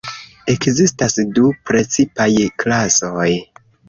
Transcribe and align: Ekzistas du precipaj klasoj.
Ekzistas 0.51 1.17
du 1.35 1.51
precipaj 1.71 2.27
klasoj. 2.65 3.27